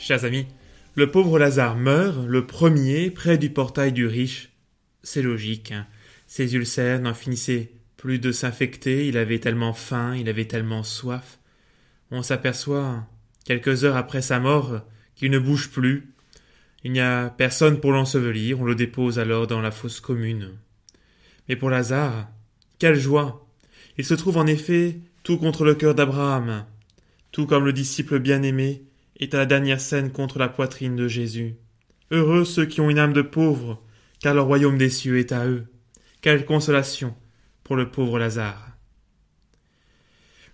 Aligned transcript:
Chers 0.00 0.24
amis, 0.24 0.46
le 0.94 1.10
pauvre 1.10 1.38
Lazare 1.38 1.76
meurt, 1.76 2.26
le 2.26 2.46
premier, 2.46 3.10
près 3.10 3.36
du 3.36 3.50
portail 3.50 3.92
du 3.92 4.06
riche. 4.06 4.48
C'est 5.02 5.20
logique, 5.20 5.72
hein. 5.72 5.86
ses 6.26 6.54
ulcères 6.54 7.00
n'en 7.00 7.12
finissaient 7.12 7.72
plus 7.98 8.18
de 8.18 8.32
s'infecter, 8.32 9.06
il 9.06 9.18
avait 9.18 9.40
tellement 9.40 9.74
faim, 9.74 10.16
il 10.16 10.30
avait 10.30 10.46
tellement 10.46 10.82
soif. 10.82 11.38
On 12.10 12.22
s'aperçoit, 12.22 13.06
quelques 13.44 13.84
heures 13.84 13.98
après 13.98 14.22
sa 14.22 14.40
mort, 14.40 14.80
qu'il 15.16 15.30
ne 15.30 15.38
bouge 15.38 15.68
plus. 15.68 16.14
Il 16.82 16.92
n'y 16.92 17.00
a 17.00 17.28
personne 17.28 17.78
pour 17.78 17.92
l'ensevelir, 17.92 18.58
on 18.58 18.64
le 18.64 18.74
dépose 18.74 19.18
alors 19.18 19.46
dans 19.46 19.60
la 19.60 19.70
fosse 19.70 20.00
commune. 20.00 20.52
Mais 21.46 21.56
pour 21.56 21.68
Lazare, 21.68 22.30
quelle 22.78 22.98
joie. 22.98 23.46
Il 23.98 24.06
se 24.06 24.14
trouve 24.14 24.38
en 24.38 24.46
effet 24.46 24.98
tout 25.24 25.36
contre 25.36 25.62
le 25.62 25.74
cœur 25.74 25.94
d'Abraham, 25.94 26.64
tout 27.32 27.46
comme 27.46 27.66
le 27.66 27.74
disciple 27.74 28.18
bien-aimé 28.18 28.86
est 29.20 29.34
à 29.34 29.38
la 29.38 29.46
dernière 29.46 29.80
scène 29.80 30.10
contre 30.10 30.38
la 30.38 30.48
poitrine 30.48 30.96
de 30.96 31.06
Jésus. 31.06 31.56
Heureux 32.10 32.44
ceux 32.44 32.66
qui 32.66 32.80
ont 32.80 32.90
une 32.90 32.98
âme 32.98 33.12
de 33.12 33.22
pauvre, 33.22 33.82
car 34.20 34.34
le 34.34 34.40
royaume 34.40 34.78
des 34.78 34.90
cieux 34.90 35.18
est 35.18 35.32
à 35.32 35.46
eux. 35.46 35.66
Quelle 36.20 36.44
consolation 36.44 37.14
pour 37.62 37.76
le 37.76 37.90
pauvre 37.90 38.18
Lazare. 38.18 38.76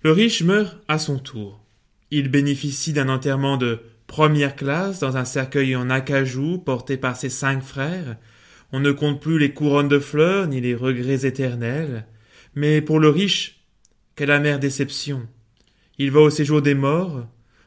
Le 0.03 0.13
riche 0.13 0.43
meurt 0.43 0.79
à 0.87 0.99
son 0.99 1.19
tour. 1.19 1.65
Il 2.11 2.29
bénéficie 2.29 2.93
d'un 2.93 3.09
enterrement 3.09 3.57
de 3.57 3.81
première 4.07 4.55
classe 4.55 5.01
dans 5.01 5.17
un 5.17 5.25
cercueil 5.25 5.75
en 5.75 5.91
acajou 5.91 6.59
porté 6.59 6.97
par 6.97 7.17
ses 7.17 7.31
cinq 7.31 7.63
frères. 7.63 8.17
On 8.73 8.81
ne 8.81 8.93
compte 8.93 9.21
plus 9.21 9.39
les 9.39 9.53
couronnes 9.53 9.89
de 9.89 9.99
fleurs 9.99 10.47
ni 10.47 10.61
les 10.61 10.75
regrets 10.75 11.27
éternels. 11.27 12.07
Mais 12.55 12.81
pour 12.81 13.01
le 13.01 13.09
riche, 13.09 13.65
quelle 14.15 14.31
amère 14.31 14.59
déception. 14.59 15.27
Il 15.99 16.11
va 16.11 16.21
au 16.21 16.31
séjour 16.31 16.63
des 16.63 16.75
morts, 16.75 17.27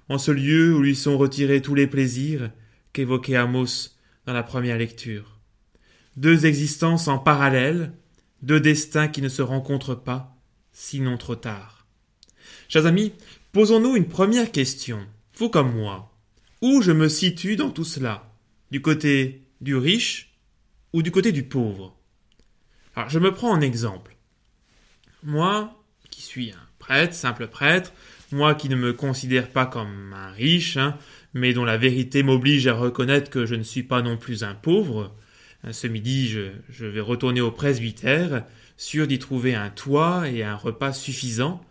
en 0.10 0.18
ce 0.18 0.32
lieu 0.32 0.76
où 0.76 0.82
lui 0.82 0.96
sont 0.96 1.18
retirés 1.18 1.62
tous 1.62 1.76
les 1.76 1.88
plaisirs 1.88 2.52
qu'évoquait 2.94 3.36
Amos 3.36 3.92
dans 4.26 4.34
la 4.34 4.44
première 4.44 4.78
lecture. 4.78 5.40
Deux 6.18 6.46
existences 6.46 7.08
en 7.08 7.20
parallèle, 7.20 7.94
deux 8.42 8.60
destins 8.60 9.08
qui 9.08 9.22
ne 9.22 9.30
se 9.30 9.42
rencontrent 9.42 9.96
pas, 9.96 10.36
sinon 10.74 11.18
trop 11.18 11.36
tard. 11.36 11.86
Chers 12.68 12.86
amis, 12.86 13.14
posons-nous 13.52 13.96
une 13.96 14.08
première 14.08 14.52
question, 14.52 15.00
vous 15.36 15.50
comme 15.50 15.74
moi. 15.74 16.12
Où 16.62 16.82
je 16.82 16.92
me 16.92 17.08
situe 17.08 17.56
dans 17.56 17.70
tout 17.70 17.86
cela? 17.86 18.34
Du 18.72 18.82
côté 18.82 19.44
du 19.62 19.76
riche 19.76 20.34
ou 20.92 21.02
du 21.02 21.12
côté 21.12 21.32
du 21.32 21.44
pauvre? 21.44 21.96
Alors, 22.96 23.10
je 23.10 23.20
me 23.20 23.34
prends 23.34 23.52
en 23.52 23.62
exemple. 23.62 24.18
Moi, 25.24 25.82
qui 26.10 26.22
suis 26.22 26.52
un 26.52 26.68
prêtre, 26.80 27.14
simple 27.14 27.48
prêtre, 27.48 27.94
moi 28.32 28.56
qui 28.56 28.70
ne 28.70 28.76
me 28.76 28.94
considère 28.94 29.50
pas 29.50 29.66
comme 29.66 30.14
un 30.14 30.32
riche, 30.32 30.78
hein, 30.78 30.98
mais 31.34 31.54
dont 31.54 31.66
la 31.66 31.78
vérité 31.78 32.24
m'oblige 32.24 32.68
à 32.68 32.74
reconnaître 32.74 33.30
que 33.30 33.46
je 33.46 33.56
ne 33.56 33.64
suis 33.64 33.84
pas 33.84 34.02
non 34.02 34.18
plus 34.18 34.44
un 34.44 34.56
pauvre, 34.56 35.16
hein, 35.64 35.74
ce 35.74 35.88
midi 35.88 36.28
je, 36.28 36.52
je 36.70 36.86
vais 36.86 37.02
retourner 37.02 37.42
au 37.42 37.52
presbytère, 37.52 38.44
sûr 38.78 39.08
d'y 39.08 39.20
trouver 39.20 39.56
un 39.56 39.70
toit 39.70 40.30
et 40.30 40.44
un 40.44 40.56
repas 40.56 40.94
suffisant, 40.94 41.62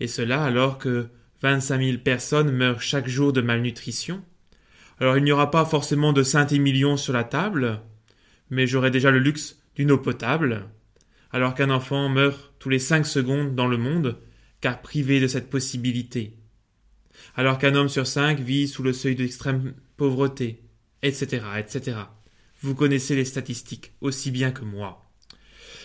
et 0.00 0.06
cela 0.08 0.42
alors 0.42 0.78
que 0.78 1.08
vingt-cinq 1.42 1.78
mille 1.78 2.02
personnes 2.02 2.50
meurent 2.50 2.82
chaque 2.82 3.08
jour 3.08 3.32
de 3.32 3.40
malnutrition. 3.40 4.22
Alors 5.00 5.16
il 5.16 5.24
n'y 5.24 5.32
aura 5.32 5.50
pas 5.50 5.64
forcément 5.64 6.12
de 6.12 6.22
Saint-Émilion 6.22 6.96
sur 6.96 7.12
la 7.12 7.24
table, 7.24 7.80
mais 8.50 8.66
j'aurai 8.66 8.90
déjà 8.90 9.10
le 9.10 9.18
luxe 9.18 9.58
d'une 9.76 9.92
eau 9.92 9.98
potable, 9.98 10.64
alors 11.30 11.54
qu'un 11.54 11.70
enfant 11.70 12.08
meurt 12.08 12.52
tous 12.58 12.68
les 12.68 12.78
cinq 12.78 13.06
secondes 13.06 13.54
dans 13.54 13.68
le 13.68 13.76
monde, 13.76 14.18
car 14.60 14.80
privé 14.80 15.20
de 15.20 15.26
cette 15.26 15.50
possibilité, 15.50 16.36
alors 17.36 17.58
qu'un 17.58 17.74
homme 17.74 17.88
sur 17.88 18.06
cinq 18.06 18.40
vit 18.40 18.68
sous 18.68 18.82
le 18.82 18.92
seuil 18.92 19.14
d'extrême 19.14 19.74
pauvreté, 19.96 20.62
etc., 21.02 21.42
etc. 21.58 21.96
Vous 22.60 22.74
connaissez 22.74 23.14
les 23.14 23.24
statistiques 23.24 23.92
aussi 24.00 24.30
bien 24.30 24.50
que 24.50 24.64
moi. 24.64 25.10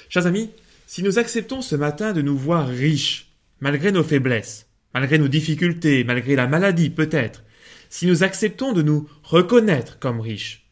Chers 0.09 0.27
amis, 0.27 0.49
si 0.87 1.03
nous 1.03 1.19
acceptons 1.19 1.61
ce 1.61 1.75
matin 1.75 2.13
de 2.13 2.21
nous 2.21 2.37
voir 2.37 2.67
riches, 2.67 3.35
malgré 3.59 3.91
nos 3.91 4.03
faiblesses, 4.03 4.67
malgré 4.93 5.17
nos 5.17 5.27
difficultés, 5.27 6.03
malgré 6.03 6.35
la 6.35 6.47
maladie 6.47 6.89
peut-être, 6.89 7.43
si 7.89 8.07
nous 8.07 8.23
acceptons 8.23 8.73
de 8.73 8.81
nous 8.81 9.07
reconnaître 9.23 9.99
comme 9.99 10.19
riches, 10.19 10.71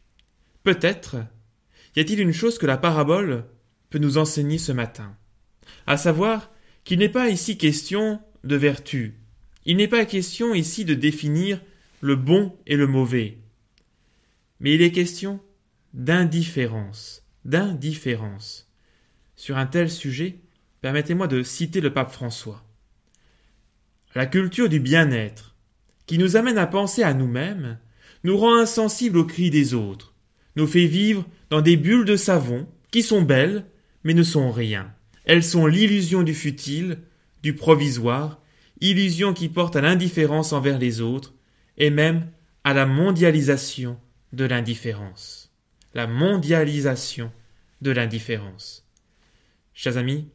peut-être 0.64 1.18
y 1.96 2.00
a-t-il 2.00 2.20
une 2.20 2.34
chose 2.34 2.58
que 2.58 2.66
la 2.66 2.78
parabole 2.78 3.46
peut 3.90 4.00
nous 4.00 4.18
enseigner 4.18 4.58
ce 4.58 4.72
matin, 4.72 5.16
à 5.86 5.98
savoir 5.98 6.52
qu'il 6.84 7.00
n'est 7.00 7.10
pas 7.10 7.30
ici 7.30 7.58
question 7.58 8.20
de 8.44 8.56
vertu. 8.56 9.16
Il 9.66 9.78
n'est 9.78 9.88
pas 9.88 10.06
question 10.06 10.54
ici 10.54 10.86
de 10.86 10.94
définir 10.94 11.62
le 12.02 12.16
bon 12.16 12.56
et 12.66 12.76
le 12.76 12.88
mauvais. 12.88 13.38
Mais 14.60 14.74
il 14.74 14.82
est 14.82 14.92
question 14.92 15.40
d'indifférence, 15.94 17.24
d'indifférence. 17.46 18.68
Sur 19.36 19.58
un 19.58 19.66
tel 19.66 19.90
sujet, 19.90 20.40
permettez-moi 20.82 21.28
de 21.28 21.44
citer 21.44 21.82
le 21.82 21.94
pape 21.94 22.12
François. 22.12 22.64
La 24.16 24.26
culture 24.26 24.70
du 24.70 24.80
bien-être, 24.80 25.56
qui 26.06 26.18
nous 26.18 26.36
amène 26.36 26.58
à 26.58 26.68
penser 26.68 27.04
à 27.04 27.14
nous-mêmes, 27.14 27.78
nous 28.24 28.38
rend 28.38 28.58
insensibles 28.58 29.18
aux 29.18 29.26
cris 29.26 29.50
des 29.50 29.74
autres, 29.74 30.14
nous 30.56 30.68
fait 30.68 30.86
vivre 30.86 31.26
dans 31.50 31.62
des 31.62 31.78
bulles 31.78 32.06
de 32.06 32.16
savon 32.16 32.68
qui 32.92 33.04
sont 33.04 33.22
belles, 33.22 33.66
mais 34.04 34.14
ne 34.14 34.24
sont 34.24 34.52
rien. 34.52 34.94
Elles 35.26 35.44
sont 35.44 35.68
l'illusion 35.68 36.24
du 36.24 36.34
futile, 36.34 37.00
du 37.44 37.54
provisoire, 37.54 38.42
illusion 38.80 39.34
qui 39.34 39.50
porte 39.50 39.76
à 39.76 39.82
l'indifférence 39.82 40.54
envers 40.54 40.80
les 40.80 41.02
autres, 41.02 41.34
et 41.78 41.90
même 41.90 42.30
à 42.64 42.74
la 42.74 42.86
mondialisation 42.86 44.00
de 44.34 44.46
l'indifférence. 44.46 45.52
La 45.94 46.08
mondialisation 46.08 47.32
de 47.82 47.92
l'indifférence. 47.92 48.86
Chers 49.74 49.98
amis, 49.98 50.28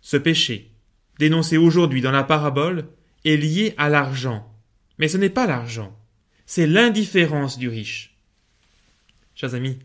ce 0.00 0.16
péché, 0.16 0.70
dénoncé 1.18 1.56
aujourd'hui 1.56 2.00
dans 2.00 2.10
la 2.10 2.24
parabole, 2.24 2.88
est 3.24 3.36
lié 3.36 3.74
à 3.76 3.88
l'argent. 3.88 4.50
Mais 4.98 5.08
ce 5.08 5.16
n'est 5.16 5.28
pas 5.28 5.46
l'argent, 5.46 5.96
c'est 6.46 6.66
l'indifférence 6.66 7.58
du 7.58 7.68
riche. 7.68 8.16
Chers 9.34 9.54
amis, 9.54 9.78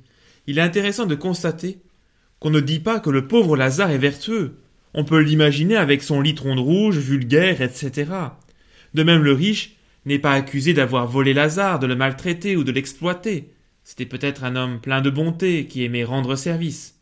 il 0.47 0.57
est 0.57 0.61
intéressant 0.61 1.05
de 1.05 1.15
constater 1.15 1.82
qu'on 2.43 2.49
ne 2.49 2.59
dit 2.59 2.81
pas 2.81 2.99
que 2.99 3.09
le 3.09 3.25
pauvre 3.25 3.55
Lazare 3.55 3.91
est 3.91 3.97
vertueux. 3.97 4.57
On 4.93 5.05
peut 5.05 5.21
l'imaginer 5.21 5.77
avec 5.77 6.03
son 6.03 6.19
litron 6.19 6.55
de 6.55 6.59
rouge, 6.59 6.97
vulgaire, 6.97 7.61
etc. 7.61 8.11
De 8.93 9.03
même 9.03 9.23
le 9.23 9.31
riche 9.31 9.77
n'est 10.05 10.19
pas 10.19 10.33
accusé 10.33 10.73
d'avoir 10.73 11.07
volé 11.07 11.33
Lazare, 11.33 11.79
de 11.79 11.87
le 11.87 11.95
maltraiter 11.95 12.57
ou 12.57 12.65
de 12.65 12.73
l'exploiter. 12.73 13.53
C'était 13.85 14.05
peut-être 14.05 14.43
un 14.43 14.57
homme 14.57 14.81
plein 14.81 14.99
de 14.99 15.09
bonté 15.09 15.67
qui 15.67 15.85
aimait 15.85 16.03
rendre 16.03 16.35
service. 16.35 16.99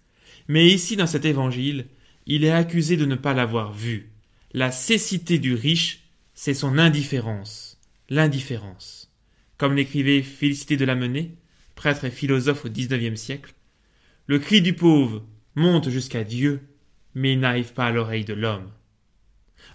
Mais 0.48 0.68
ici 0.68 0.96
dans 0.96 1.08
cet 1.08 1.26
évangile, 1.26 1.88
il 2.28 2.46
est 2.46 2.52
accusé 2.52 2.96
de 2.96 3.08
ne 3.08 3.16
pas 3.16 3.34
l'avoir 3.34 3.74
vu. 3.74 4.12
La 4.54 4.72
cécité 4.72 5.40
du 5.40 5.56
riche, 5.56 6.04
c'est 6.36 6.54
son 6.54 6.78
indifférence. 6.78 7.80
L'indifférence. 8.10 9.12
Comme 9.58 9.76
l'écrivait 9.76 10.22
Félicité 10.22 10.78
de 10.78 10.86
la 10.86 10.94
Menée, 10.94 11.32
prêtre 11.74 12.06
et 12.06 12.12
philosophe 12.12 12.66
au 12.66 12.70
XIXe 12.70 13.20
siècle, 13.20 13.56
le 14.28 14.40
cri 14.40 14.62
du 14.62 14.74
pauvre 14.74 15.24
monte 15.56 15.90
jusqu'à 15.90 16.24
Dieu, 16.24 16.62
mais 17.16 17.36
n'arrive 17.36 17.74
pas 17.74 17.86
à 17.86 17.92
l'oreille 17.92 18.26
de 18.26 18.34
l'homme. 18.34 18.70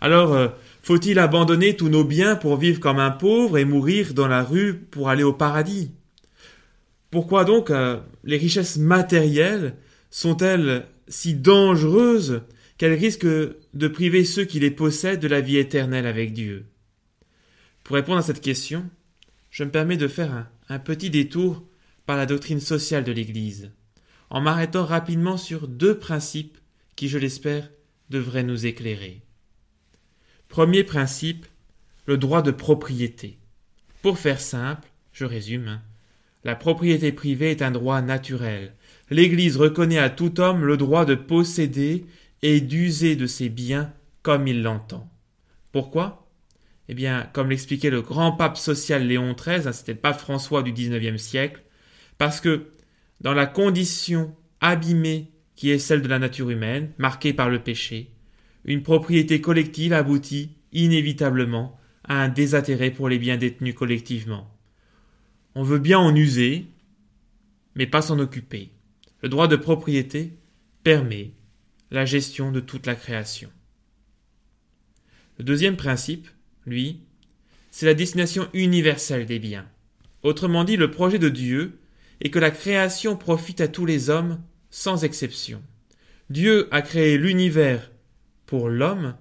Alors, 0.00 0.34
euh, 0.34 0.48
faut-il 0.82 1.18
abandonner 1.18 1.76
tous 1.76 1.88
nos 1.88 2.04
biens 2.04 2.36
pour 2.36 2.56
vivre 2.56 2.80
comme 2.80 2.98
un 2.98 3.10
pauvre 3.10 3.58
et 3.58 3.64
mourir 3.64 4.14
dans 4.14 4.28
la 4.28 4.42
rue 4.42 4.74
pour 4.74 5.08
aller 5.08 5.22
au 5.22 5.32
paradis? 5.32 5.90
Pourquoi 7.10 7.44
donc 7.44 7.70
euh, 7.70 7.98
les 8.24 8.36
richesses 8.36 8.76
matérielles 8.76 9.76
sont-elles 10.10 10.86
si 11.08 11.34
dangereuses 11.34 12.42
qu'elles 12.78 12.98
risquent 12.98 13.26
de 13.26 13.88
priver 13.88 14.24
ceux 14.24 14.44
qui 14.44 14.60
les 14.60 14.70
possèdent 14.70 15.20
de 15.20 15.28
la 15.28 15.40
vie 15.40 15.56
éternelle 15.56 16.06
avec 16.06 16.32
Dieu? 16.32 16.66
Pour 17.84 17.96
répondre 17.96 18.18
à 18.18 18.22
cette 18.22 18.40
question, 18.40 18.84
je 19.50 19.64
me 19.64 19.70
permets 19.70 19.96
de 19.96 20.08
faire 20.08 20.48
un 20.68 20.78
petit 20.78 21.08
détour 21.08 21.64
par 22.04 22.16
la 22.16 22.26
doctrine 22.26 22.60
sociale 22.60 23.04
de 23.04 23.12
l'Église 23.12 23.70
en 24.30 24.40
m'arrêtant 24.40 24.84
rapidement 24.84 25.36
sur 25.36 25.68
deux 25.68 25.98
principes 25.98 26.58
qui, 26.96 27.08
je 27.08 27.18
l'espère, 27.18 27.70
devraient 28.10 28.42
nous 28.42 28.66
éclairer. 28.66 29.22
Premier 30.48 30.84
principe, 30.84 31.46
le 32.06 32.18
droit 32.18 32.42
de 32.42 32.50
propriété. 32.50 33.38
Pour 34.02 34.18
faire 34.18 34.40
simple, 34.40 34.88
je 35.12 35.24
résume, 35.24 35.68
hein, 35.68 35.82
la 36.44 36.54
propriété 36.54 37.10
privée 37.10 37.50
est 37.50 37.62
un 37.62 37.72
droit 37.72 38.00
naturel. 38.02 38.74
L'Église 39.10 39.56
reconnaît 39.56 39.98
à 39.98 40.10
tout 40.10 40.40
homme 40.40 40.64
le 40.64 40.76
droit 40.76 41.04
de 41.04 41.16
posséder 41.16 42.06
et 42.42 42.60
d'user 42.60 43.16
de 43.16 43.26
ses 43.26 43.48
biens 43.48 43.92
comme 44.22 44.46
il 44.46 44.62
l'entend. 44.62 45.10
Pourquoi? 45.72 46.28
Eh 46.88 46.94
bien, 46.94 47.28
comme 47.32 47.50
l'expliquait 47.50 47.90
le 47.90 48.02
grand 48.02 48.30
pape 48.32 48.56
social 48.56 49.04
Léon 49.04 49.34
XIII, 49.34 49.66
hein, 49.66 49.72
c'était 49.72 49.96
pape 49.96 50.20
François 50.20 50.62
du 50.62 50.72
XIXe 50.72 51.20
siècle, 51.20 51.62
parce 52.16 52.40
que 52.40 52.68
dans 53.20 53.34
la 53.34 53.46
condition 53.46 54.34
abîmée 54.60 55.32
qui 55.54 55.70
est 55.70 55.78
celle 55.78 56.02
de 56.02 56.08
la 56.08 56.18
nature 56.18 56.50
humaine, 56.50 56.92
marquée 56.98 57.32
par 57.32 57.48
le 57.48 57.62
péché, 57.62 58.10
une 58.64 58.82
propriété 58.82 59.40
collective 59.40 59.92
aboutit 59.92 60.50
inévitablement 60.72 61.78
à 62.04 62.22
un 62.22 62.28
désintérêt 62.28 62.90
pour 62.90 63.08
les 63.08 63.18
biens 63.18 63.36
détenus 63.36 63.74
collectivement. 63.74 64.52
On 65.54 65.62
veut 65.62 65.78
bien 65.78 65.98
en 65.98 66.14
user, 66.14 66.66
mais 67.74 67.86
pas 67.86 68.02
s'en 68.02 68.18
occuper. 68.18 68.70
Le 69.22 69.28
droit 69.28 69.48
de 69.48 69.56
propriété 69.56 70.32
permet 70.82 71.32
la 71.90 72.04
gestion 72.04 72.52
de 72.52 72.60
toute 72.60 72.86
la 72.86 72.94
création. 72.94 73.50
Le 75.38 75.44
deuxième 75.44 75.76
principe, 75.76 76.28
lui, 76.66 77.00
c'est 77.70 77.86
la 77.86 77.94
destination 77.94 78.48
universelle 78.52 79.26
des 79.26 79.38
biens. 79.38 79.66
Autrement 80.22 80.64
dit, 80.64 80.76
le 80.76 80.90
projet 80.90 81.18
de 81.18 81.28
Dieu 81.28 81.78
est 82.20 82.30
que 82.30 82.38
la 82.38 82.50
création 82.50 83.16
profite 83.16 83.60
à 83.60 83.68
tous 83.68 83.86
les 83.86 84.10
hommes 84.10 84.40
sans 84.70 85.04
exception. 85.04 85.62
Dieu 86.30 86.68
a 86.70 86.82
créé 86.82 87.18
l'univers 87.18 87.90
pour 88.46 88.68
l'homme 88.68 89.14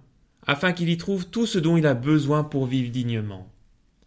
afin 0.48 0.74
qu'il 0.74 0.90
y 0.90 0.98
trouve 0.98 1.28
tout 1.28 1.46
ce 1.46 1.60
dont 1.60 1.78
il 1.78 1.88
a 1.88 1.94
besoin 1.94 2.44
pour 2.44 2.66
vivre 2.66 2.92
dignement. 2.92 3.52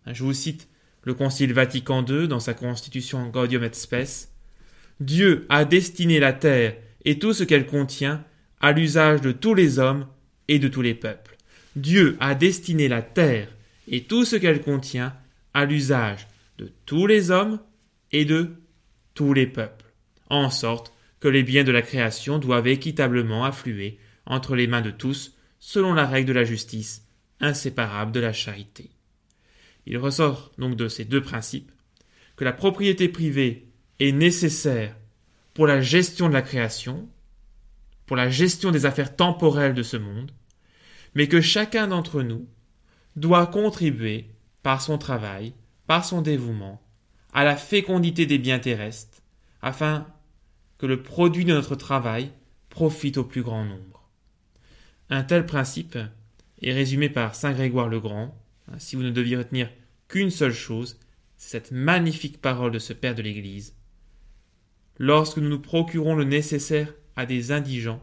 Je 0.06 0.25
vous 0.25 0.32
cite 0.32 0.69
le 1.02 1.14
Concile 1.14 1.52
Vatican 1.52 2.05
II 2.05 2.29
dans 2.29 2.40
sa 2.40 2.55
constitution 2.55 3.29
Gaudium 3.29 3.64
et 3.64 3.73
Spes. 3.73 4.31
Dieu 5.00 5.46
a 5.49 5.64
destiné 5.64 6.20
la 6.20 6.32
terre 6.32 6.76
et 7.05 7.19
tout 7.19 7.32
ce 7.32 7.44
qu'elle 7.44 7.67
contient 7.67 8.25
à 8.61 8.73
l'usage 8.73 9.20
de 9.20 9.32
tous 9.32 9.55
les 9.55 9.79
hommes 9.79 10.06
et 10.49 10.58
de 10.58 10.69
tous 10.69 10.82
les 10.82 10.94
peuples. 10.94 11.37
Dieu 11.76 12.17
a 12.20 12.35
destiné 12.35 12.88
la 12.88 13.02
terre 13.02 13.49
et 13.87 14.05
tout 14.05 14.25
ce 14.25 14.37
qu'elle 14.37 14.61
contient 14.61 15.14
à 15.55 15.64
l'usage 15.64 16.26
de 16.58 16.70
tous 16.87 17.06
les 17.06 17.31
hommes 17.31 17.61
et 18.12 18.25
de 18.25 18.50
tous 19.19 19.35
les 19.35 19.49
peuples, 19.49 19.93
en 20.31 20.49
sorte 20.49 20.93
que 21.19 21.26
les 21.26 21.43
biens 21.43 21.65
de 21.65 21.73
la 21.73 21.82
création 21.82 22.38
doivent 22.38 22.69
équitablement 22.69 23.44
affluer 23.44 23.99
entre 24.26 24.55
les 24.55 24.69
mains 24.69 24.81
de 24.81 24.93
tous 24.93 25.37
selon 25.59 25.93
la 25.93 26.06
règle 26.06 26.29
de 26.29 26.35
la 26.35 26.44
justice, 26.44 27.05
inséparable 27.41 28.12
de 28.12 28.20
la 28.20 28.32
charité. 28.32 28.93
Il 29.87 29.99
ressort 29.99 30.53
donc 30.56 30.76
de 30.76 30.87
ces 30.87 31.05
deux 31.05 31.20
principes 31.20 31.73
que 32.37 32.44
la 32.44 32.53
propriété 32.53 33.09
privée 33.09 33.67
est 33.99 34.12
nécessaire 34.12 34.94
pour 35.53 35.67
la 35.67 35.81
gestion 35.81 36.29
de 36.29 36.35
la 36.35 36.43
création, 36.43 37.09
pour 38.06 38.14
la 38.14 38.31
gestion 38.31 38.71
des 38.71 38.87
affaires 38.87 39.17
temporelles 39.17 39.75
de 39.75 39.82
ce 39.82 39.97
monde, 39.97 40.31
mais 41.17 41.26
que 41.26 41.41
chacun 41.41 41.88
d'entre 41.88 42.23
nous 42.23 42.47
doit 43.17 43.49
contribuer 43.49 44.31
par 44.62 44.81
son 44.81 44.97
travail, 44.97 45.55
par 45.88 46.05
son 46.05 46.23
dévouement, 46.23 46.81
à 47.33 47.45
la 47.45 47.57
fécondité 47.57 48.27
des 48.27 48.39
biens 48.39 48.59
terrestres, 48.59 49.23
afin 49.63 50.07
que 50.79 50.87
le 50.87 51.03
produit 51.03 51.45
de 51.45 51.53
notre 51.53 51.77
travail 51.77 52.31
profite 52.71 53.19
au 53.19 53.25
plus 53.25 53.43
grand 53.43 53.65
nombre. 53.65 54.09
Un 55.11 55.25
tel 55.25 55.47
principe 55.47 55.99
est 56.63 56.73
résumé 56.73 57.09
par 57.09 57.35
Saint 57.35 57.53
Grégoire 57.53 57.89
le 57.89 58.01
Grand. 58.01 58.37
Si 58.79 58.97
vous 58.97 59.03
ne 59.03 59.11
deviez 59.11 59.37
retenir 59.37 59.71
qu'une 60.09 60.31
seule 60.31 60.53
chose, 60.53 60.99
c'est 61.37 61.51
cette 61.51 61.73
magnifique 61.73 62.41
parole 62.41 62.73
de 62.73 62.79
ce 62.79 62.93
Père 62.93 63.15
de 63.15 63.23
l'Église. 63.23 63.75
Lorsque 64.99 65.39
nous 65.39 65.49
nous 65.49 65.61
procurons 65.61 66.15
le 66.15 66.25
nécessaire 66.25 66.93
à 67.17 67.27
des 67.27 67.53
indigents, 67.53 68.03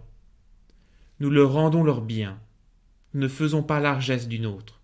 nous 1.19 1.29
leur 1.29 1.53
rendons 1.53 1.83
leur 1.83 2.01
bien, 2.01 2.39
nous 3.13 3.21
ne 3.21 3.27
faisons 3.27 3.63
pas 3.63 3.79
largesse 3.79 4.27
d'une 4.27 4.45
autre. 4.45 4.81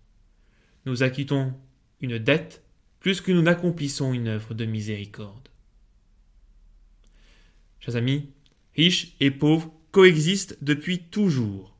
Nous 0.86 1.02
acquittons 1.02 1.54
une 2.00 2.18
dette 2.18 2.61
plus 3.02 3.20
que 3.20 3.32
nous 3.32 3.42
n'accomplissons 3.42 4.12
une 4.12 4.28
œuvre 4.28 4.54
de 4.54 4.64
miséricorde. 4.64 5.48
Chers 7.80 7.96
amis, 7.96 8.28
riches 8.76 9.16
et 9.18 9.32
pauvres 9.32 9.72
coexistent 9.90 10.56
depuis 10.62 11.00
toujours. 11.00 11.76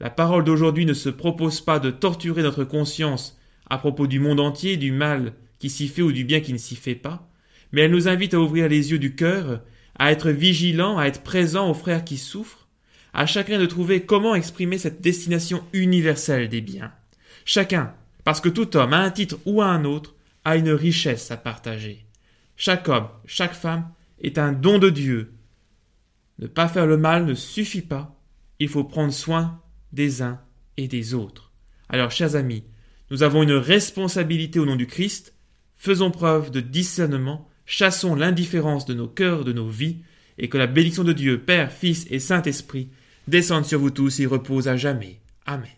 La 0.00 0.08
parole 0.08 0.42
d'aujourd'hui 0.42 0.86
ne 0.86 0.94
se 0.94 1.10
propose 1.10 1.60
pas 1.60 1.78
de 1.78 1.90
torturer 1.90 2.42
notre 2.42 2.64
conscience 2.64 3.38
à 3.68 3.76
propos 3.76 4.06
du 4.06 4.20
monde 4.20 4.40
entier, 4.40 4.78
du 4.78 4.90
mal 4.90 5.34
qui 5.58 5.68
s'y 5.68 5.86
fait 5.86 6.00
ou 6.00 6.12
du 6.12 6.24
bien 6.24 6.40
qui 6.40 6.54
ne 6.54 6.58
s'y 6.58 6.76
fait 6.76 6.94
pas, 6.94 7.28
mais 7.70 7.82
elle 7.82 7.90
nous 7.90 8.08
invite 8.08 8.32
à 8.32 8.40
ouvrir 8.40 8.66
les 8.68 8.90
yeux 8.90 8.98
du 8.98 9.14
cœur, 9.14 9.60
à 9.98 10.12
être 10.12 10.30
vigilants, 10.30 10.96
à 10.96 11.04
être 11.04 11.22
présents 11.22 11.70
aux 11.70 11.74
frères 11.74 12.04
qui 12.04 12.16
souffrent, 12.16 12.68
à 13.12 13.26
chacun 13.26 13.58
de 13.58 13.66
trouver 13.66 14.06
comment 14.06 14.34
exprimer 14.34 14.78
cette 14.78 15.02
destination 15.02 15.62
universelle 15.74 16.48
des 16.48 16.62
biens. 16.62 16.90
Chacun, 17.44 17.94
parce 18.24 18.40
que 18.40 18.48
tout 18.48 18.78
homme, 18.78 18.94
à 18.94 19.00
un 19.00 19.10
titre 19.10 19.38
ou 19.44 19.60
à 19.60 19.66
un 19.66 19.84
autre, 19.84 20.14
a 20.44 20.56
une 20.56 20.70
richesse 20.70 21.30
à 21.30 21.36
partager. 21.36 22.06
Chaque 22.56 22.88
homme, 22.88 23.08
chaque 23.26 23.54
femme 23.54 23.90
est 24.20 24.38
un 24.38 24.52
don 24.52 24.78
de 24.78 24.90
Dieu. 24.90 25.34
Ne 26.38 26.46
pas 26.46 26.68
faire 26.68 26.86
le 26.86 26.96
mal 26.96 27.26
ne 27.26 27.34
suffit 27.34 27.82
pas. 27.82 28.20
Il 28.58 28.68
faut 28.68 28.84
prendre 28.84 29.12
soin 29.12 29.60
des 29.92 30.22
uns 30.22 30.40
et 30.76 30.88
des 30.88 31.14
autres. 31.14 31.52
Alors, 31.88 32.10
chers 32.10 32.36
amis, 32.36 32.64
nous 33.10 33.22
avons 33.22 33.42
une 33.42 33.52
responsabilité 33.52 34.58
au 34.58 34.66
nom 34.66 34.76
du 34.76 34.86
Christ. 34.86 35.34
Faisons 35.76 36.10
preuve 36.10 36.50
de 36.50 36.60
discernement, 36.60 37.48
chassons 37.66 38.14
l'indifférence 38.14 38.86
de 38.86 38.94
nos 38.94 39.08
cœurs, 39.08 39.44
de 39.44 39.52
nos 39.52 39.68
vies, 39.68 39.98
et 40.38 40.48
que 40.48 40.58
la 40.58 40.66
bénédiction 40.66 41.04
de 41.04 41.12
Dieu, 41.12 41.40
Père, 41.40 41.72
Fils 41.72 42.06
et 42.10 42.18
Saint-Esprit 42.18 42.88
descende 43.28 43.66
sur 43.66 43.78
vous 43.78 43.90
tous 43.90 44.20
et 44.20 44.26
repose 44.26 44.68
à 44.68 44.76
jamais. 44.76 45.20
Amen. 45.46 45.70